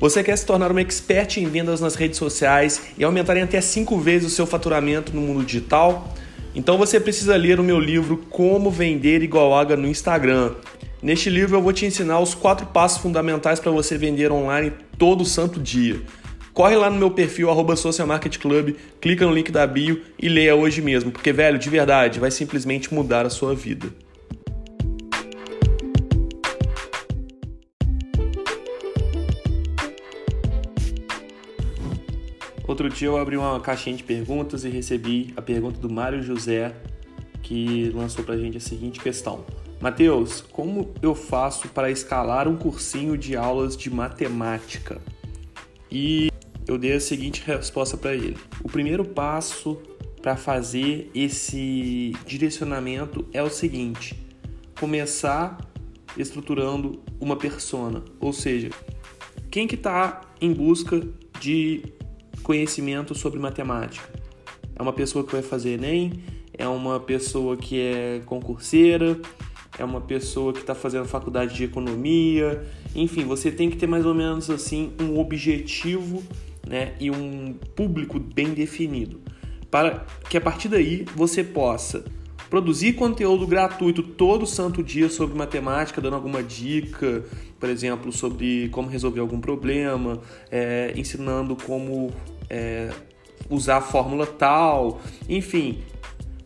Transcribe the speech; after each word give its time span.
Você 0.00 0.22
quer 0.22 0.38
se 0.38 0.46
tornar 0.46 0.70
uma 0.70 0.80
expert 0.80 1.38
em 1.38 1.46
vendas 1.46 1.80
nas 1.80 1.96
redes 1.96 2.18
sociais 2.18 2.82
e 2.96 3.02
aumentar 3.02 3.36
em 3.36 3.42
até 3.42 3.60
5 3.60 3.98
vezes 3.98 4.30
o 4.30 4.34
seu 4.34 4.46
faturamento 4.46 5.12
no 5.12 5.20
mundo 5.20 5.44
digital? 5.44 6.14
Então 6.54 6.78
você 6.78 7.00
precisa 7.00 7.34
ler 7.34 7.58
o 7.58 7.64
meu 7.64 7.80
livro 7.80 8.16
Como 8.30 8.70
Vender 8.70 9.24
Igual 9.24 9.52
Água 9.52 9.76
no 9.76 9.88
Instagram. 9.88 10.54
Neste 11.02 11.28
livro 11.28 11.56
eu 11.56 11.62
vou 11.62 11.72
te 11.72 11.84
ensinar 11.84 12.20
os 12.20 12.32
quatro 12.32 12.66
passos 12.66 13.02
fundamentais 13.02 13.58
para 13.58 13.72
você 13.72 13.98
vender 13.98 14.30
online 14.30 14.72
todo 14.96 15.24
santo 15.24 15.58
dia. 15.58 16.00
Corre 16.54 16.76
lá 16.76 16.88
no 16.88 16.96
meu 16.96 17.10
perfil, 17.10 17.50
arroba 17.50 17.74
Social 17.74 18.06
Market 18.06 18.38
Club, 18.38 18.76
clica 19.00 19.26
no 19.26 19.32
link 19.32 19.50
da 19.50 19.66
bio 19.66 20.00
e 20.16 20.28
leia 20.28 20.54
hoje 20.54 20.80
mesmo, 20.80 21.10
porque, 21.10 21.32
velho, 21.32 21.58
de 21.58 21.68
verdade, 21.68 22.20
vai 22.20 22.30
simplesmente 22.30 22.94
mudar 22.94 23.26
a 23.26 23.30
sua 23.30 23.52
vida. 23.52 23.88
Outro 32.68 32.90
dia 32.90 33.08
eu 33.08 33.16
abri 33.16 33.34
uma 33.34 33.58
caixinha 33.60 33.96
de 33.96 34.04
perguntas 34.04 34.62
e 34.62 34.68
recebi 34.68 35.32
a 35.34 35.40
pergunta 35.40 35.80
do 35.80 35.88
Mário 35.88 36.22
José, 36.22 36.74
que 37.42 37.88
lançou 37.94 38.22
pra 38.22 38.36
gente 38.36 38.58
a 38.58 38.60
seguinte 38.60 39.00
questão: 39.00 39.42
Mateus, 39.80 40.42
como 40.52 40.92
eu 41.00 41.14
faço 41.14 41.66
para 41.68 41.90
escalar 41.90 42.46
um 42.46 42.58
cursinho 42.58 43.16
de 43.16 43.34
aulas 43.34 43.74
de 43.74 43.88
matemática? 43.88 45.00
E 45.90 46.30
eu 46.66 46.76
dei 46.76 46.92
a 46.92 47.00
seguinte 47.00 47.42
resposta 47.46 47.96
para 47.96 48.14
ele: 48.14 48.36
O 48.62 48.68
primeiro 48.68 49.02
passo 49.02 49.80
para 50.20 50.36
fazer 50.36 51.10
esse 51.14 52.12
direcionamento 52.26 53.24
é 53.32 53.42
o 53.42 53.48
seguinte: 53.48 54.14
começar 54.78 55.56
estruturando 56.18 57.00
uma 57.18 57.36
persona, 57.36 58.04
ou 58.20 58.30
seja, 58.30 58.68
quem 59.50 59.66
que 59.66 59.74
está 59.74 60.20
em 60.38 60.52
busca 60.52 61.00
de 61.40 61.96
conhecimento 62.42 63.14
sobre 63.14 63.38
matemática. 63.38 64.08
É 64.74 64.82
uma 64.82 64.92
pessoa 64.92 65.24
que 65.24 65.32
vai 65.32 65.42
fazer 65.42 65.70
Enem, 65.70 66.22
é 66.52 66.66
uma 66.66 66.98
pessoa 67.00 67.56
que 67.56 67.80
é 67.80 68.20
concurseira, 68.26 69.20
é 69.78 69.84
uma 69.84 70.00
pessoa 70.00 70.52
que 70.52 70.60
está 70.60 70.74
fazendo 70.74 71.06
faculdade 71.06 71.54
de 71.54 71.64
economia, 71.64 72.64
enfim, 72.94 73.24
você 73.24 73.50
tem 73.50 73.70
que 73.70 73.76
ter 73.76 73.86
mais 73.86 74.04
ou 74.04 74.14
menos 74.14 74.50
assim 74.50 74.92
um 75.00 75.18
objetivo 75.18 76.22
né, 76.66 76.94
e 77.00 77.10
um 77.10 77.54
público 77.74 78.18
bem 78.18 78.54
definido, 78.54 79.20
para 79.70 80.04
que 80.28 80.36
a 80.36 80.40
partir 80.40 80.68
daí 80.68 81.06
você 81.14 81.44
possa 81.44 82.04
produzir 82.50 82.94
conteúdo 82.94 83.46
gratuito 83.46 84.02
todo 84.02 84.46
santo 84.46 84.82
dia 84.82 85.08
sobre 85.08 85.36
matemática, 85.36 86.00
dando 86.00 86.16
alguma 86.16 86.42
dica, 86.42 87.24
por 87.58 87.68
exemplo, 87.68 88.12
sobre 88.12 88.68
como 88.70 88.88
resolver 88.88 89.20
algum 89.20 89.40
problema, 89.40 90.20
é, 90.50 90.92
ensinando 90.96 91.56
como 91.56 92.10
é, 92.48 92.90
usar 93.50 93.78
a 93.78 93.80
fórmula 93.80 94.26
tal, 94.26 95.00
enfim, 95.28 95.78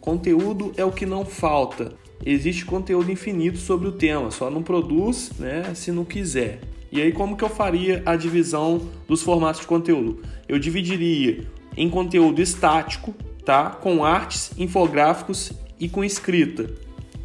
conteúdo 0.00 0.72
é 0.76 0.84
o 0.84 0.92
que 0.92 1.06
não 1.06 1.24
falta. 1.24 1.92
Existe 2.24 2.64
conteúdo 2.64 3.10
infinito 3.10 3.58
sobre 3.58 3.88
o 3.88 3.92
tema, 3.92 4.30
só 4.30 4.48
não 4.48 4.62
produz, 4.62 5.32
né, 5.38 5.74
se 5.74 5.90
não 5.90 6.04
quiser. 6.04 6.60
E 6.90 7.00
aí 7.00 7.10
como 7.10 7.36
que 7.36 7.42
eu 7.42 7.48
faria 7.48 8.02
a 8.04 8.14
divisão 8.16 8.88
dos 9.08 9.22
formatos 9.22 9.62
de 9.62 9.66
conteúdo? 9.66 10.22
Eu 10.48 10.58
dividiria 10.58 11.46
em 11.76 11.88
conteúdo 11.88 12.40
estático, 12.40 13.14
tá, 13.44 13.70
com 13.70 14.04
artes, 14.04 14.52
infográficos 14.58 15.52
e 15.80 15.88
com 15.88 16.04
escrita, 16.04 16.70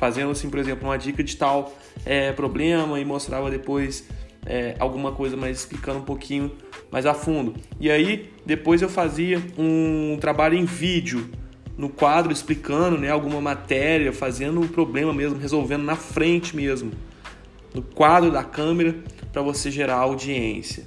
fazendo 0.00 0.30
assim, 0.30 0.48
por 0.48 0.58
exemplo, 0.58 0.88
uma 0.88 0.96
dica 0.96 1.22
de 1.22 1.36
tal 1.36 1.74
é, 2.06 2.32
problema 2.32 2.98
e 2.98 3.04
mostrava 3.04 3.50
depois 3.50 4.08
é, 4.46 4.74
alguma 4.78 5.12
coisa 5.12 5.36
mais 5.36 5.58
explicando 5.58 5.98
um 5.98 6.04
pouquinho 6.04 6.50
mais 6.90 7.04
a 7.04 7.12
fundo. 7.12 7.54
E 7.78 7.90
aí 7.90 8.32
depois 8.46 8.80
eu 8.80 8.88
fazia 8.88 9.40
um 9.58 10.16
trabalho 10.18 10.56
em 10.56 10.64
vídeo 10.64 11.30
no 11.76 11.90
quadro 11.90 12.32
explicando 12.32 12.96
né, 12.96 13.10
alguma 13.10 13.42
matéria, 13.42 14.10
fazendo 14.10 14.60
um 14.60 14.66
problema 14.66 15.12
mesmo, 15.12 15.38
resolvendo 15.38 15.82
na 15.82 15.96
frente 15.96 16.56
mesmo, 16.56 16.92
no 17.74 17.82
quadro 17.82 18.30
da 18.30 18.42
câmera 18.42 18.96
para 19.30 19.42
você 19.42 19.70
gerar 19.70 19.96
audiência. 19.96 20.84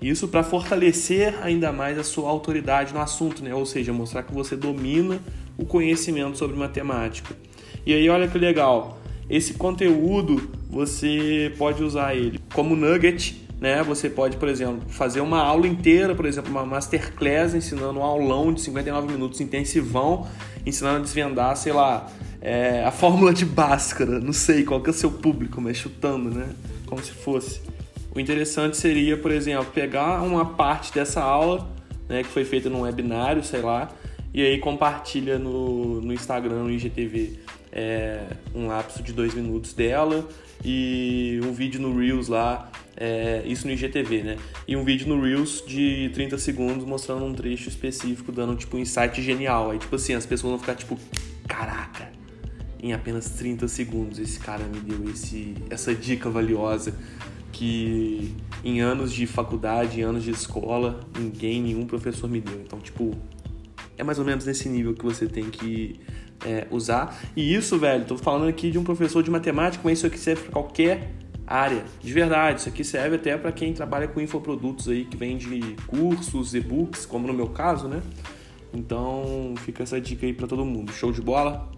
Isso 0.00 0.28
para 0.28 0.42
fortalecer 0.42 1.34
ainda 1.42 1.70
mais 1.70 1.98
a 1.98 2.04
sua 2.04 2.30
autoridade 2.30 2.94
no 2.94 3.00
assunto, 3.00 3.44
né? 3.44 3.54
ou 3.54 3.66
seja, 3.66 3.92
mostrar 3.92 4.22
que 4.22 4.32
você 4.32 4.56
domina 4.56 5.20
o 5.56 5.64
conhecimento 5.64 6.36
sobre 6.36 6.56
matemática. 6.56 7.34
E 7.86 7.94
aí 7.94 8.08
olha 8.08 8.28
que 8.28 8.36
legal, 8.36 8.98
esse 9.30 9.54
conteúdo 9.54 10.50
você 10.68 11.52
pode 11.56 11.82
usar 11.82 12.14
ele 12.14 12.40
como 12.52 12.76
nugget 12.76 13.46
né? 13.60 13.82
Você 13.82 14.10
pode, 14.10 14.36
por 14.36 14.48
exemplo, 14.48 14.82
fazer 14.88 15.20
uma 15.20 15.40
aula 15.40 15.66
inteira, 15.66 16.14
por 16.14 16.26
exemplo, 16.26 16.50
uma 16.50 16.64
masterclass 16.64 17.54
ensinando 17.54 17.98
um 17.98 18.02
aulão 18.02 18.52
de 18.52 18.60
59 18.60 19.12
minutos 19.12 19.40
intensivão, 19.40 20.26
ensinando 20.64 20.98
a 20.98 21.00
desvendar, 21.00 21.56
sei 21.56 21.72
lá, 21.72 22.10
é, 22.40 22.84
a 22.84 22.90
fórmula 22.90 23.32
de 23.32 23.44
Bhaskara, 23.44 24.20
não 24.20 24.32
sei 24.32 24.64
qual 24.64 24.80
que 24.80 24.90
é 24.90 24.92
o 24.92 24.94
seu 24.94 25.10
público, 25.10 25.60
mas 25.60 25.76
chutando, 25.76 26.30
né? 26.30 26.48
Como 26.86 27.02
se 27.02 27.12
fosse. 27.12 27.60
O 28.14 28.20
interessante 28.20 28.76
seria, 28.76 29.16
por 29.16 29.30
exemplo, 29.30 29.66
pegar 29.72 30.22
uma 30.22 30.44
parte 30.44 30.92
dessa 30.92 31.22
aula, 31.22 31.68
né, 32.08 32.22
que 32.22 32.28
foi 32.28 32.44
feita 32.44 32.70
num 32.70 32.82
webinário, 32.82 33.42
sei 33.42 33.60
lá, 33.60 33.90
e 34.32 34.42
aí 34.42 34.58
compartilha 34.58 35.38
no, 35.38 36.00
no 36.00 36.12
Instagram, 36.12 36.64
no 36.64 36.70
IGTV, 36.70 37.38
é, 37.76 38.26
um 38.54 38.68
lapso 38.68 39.02
de 39.02 39.12
dois 39.12 39.34
minutos 39.34 39.74
dela 39.74 40.26
e 40.64 41.38
um 41.44 41.52
vídeo 41.52 41.78
no 41.78 41.94
Reels 41.94 42.26
lá 42.26 42.72
é, 42.96 43.42
isso 43.44 43.66
no 43.66 43.72
IGTV, 43.74 44.22
né? 44.22 44.38
E 44.66 44.74
um 44.74 44.82
vídeo 44.82 45.06
no 45.06 45.20
Reels 45.20 45.62
de 45.66 46.10
30 46.14 46.38
segundos 46.38 46.86
mostrando 46.86 47.26
um 47.26 47.34
trecho 47.34 47.68
específico, 47.68 48.32
dando 48.32 48.56
tipo 48.56 48.78
um 48.78 48.80
insight 48.80 49.20
genial. 49.20 49.70
Aí, 49.70 49.78
tipo 49.78 49.94
assim, 49.94 50.14
as 50.14 50.24
pessoas 50.24 50.52
vão 50.52 50.58
ficar 50.58 50.74
tipo, 50.74 50.98
caraca, 51.46 52.10
em 52.82 52.94
apenas 52.94 53.28
30 53.32 53.68
segundos 53.68 54.18
esse 54.18 54.40
cara 54.40 54.64
me 54.64 54.80
deu 54.80 55.10
esse, 55.10 55.54
essa 55.68 55.94
dica 55.94 56.30
valiosa 56.30 56.94
que 57.52 58.34
em 58.64 58.80
anos 58.80 59.12
de 59.12 59.26
faculdade, 59.26 60.00
em 60.00 60.02
anos 60.02 60.24
de 60.24 60.30
escola, 60.30 61.00
ninguém, 61.18 61.62
nenhum 61.62 61.86
professor 61.86 62.28
me 62.28 62.40
deu. 62.40 62.62
Então, 62.62 62.80
tipo, 62.80 63.14
é 63.96 64.04
mais 64.04 64.18
ou 64.18 64.24
menos 64.24 64.44
nesse 64.44 64.68
nível 64.68 64.94
que 64.94 65.04
você 65.04 65.26
tem 65.26 65.50
que 65.50 66.00
é, 66.44 66.66
usar. 66.70 67.18
E 67.34 67.54
isso, 67.54 67.78
velho, 67.78 68.04
tô 68.04 68.16
falando 68.16 68.48
aqui 68.48 68.70
de 68.70 68.78
um 68.78 68.84
professor 68.84 69.22
de 69.22 69.30
matemática, 69.30 69.82
mas 69.84 69.98
isso 69.98 70.06
aqui 70.06 70.18
serve 70.18 70.42
para 70.42 70.52
qualquer 70.52 71.12
área. 71.46 71.84
De 72.02 72.12
verdade, 72.12 72.60
isso 72.60 72.68
aqui 72.68 72.82
serve 72.82 73.16
até 73.16 73.36
para 73.36 73.52
quem 73.52 73.72
trabalha 73.72 74.08
com 74.08 74.20
infoprodutos 74.20 74.88
aí, 74.88 75.04
que 75.04 75.16
vende 75.16 75.76
cursos, 75.86 76.54
e-books, 76.54 77.06
como 77.06 77.26
no 77.26 77.34
meu 77.34 77.48
caso, 77.48 77.88
né? 77.88 78.02
Então 78.74 79.54
fica 79.58 79.82
essa 79.82 80.00
dica 80.00 80.26
aí 80.26 80.32
para 80.32 80.46
todo 80.46 80.64
mundo. 80.64 80.92
Show 80.92 81.12
de 81.12 81.22
bola? 81.22 81.75